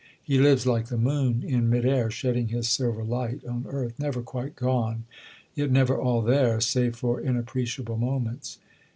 He 0.23 0.39
lives, 0.39 0.65
like 0.65 0.87
the 0.87 0.97
moon, 0.97 1.43
in 1.45 1.69
mid 1.69 1.85
air, 1.85 2.09
shedding 2.09 2.47
his 2.47 2.67
silver 2.67 3.03
light 3.03 3.45
on 3.45 3.67
earth; 3.69 3.99
never 3.99 4.23
quite 4.23 4.55
gone, 4.55 5.03
yet 5.53 5.69
never 5.69 5.95
all 5.95 6.23
there—save 6.23 6.95
for 6.95 7.21
inappreciable 7.21 7.97
moments. 7.97 8.57